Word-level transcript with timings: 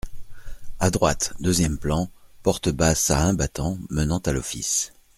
A 0.79 0.89
droite, 0.89 1.35
deuxième 1.41 1.77
plan, 1.77 2.09
porte 2.41 2.69
basse 2.69 3.11
à 3.11 3.21
un 3.23 3.35
battant 3.35 3.77
menant 3.91 4.17
à 4.17 4.31
l’office. 4.31 4.93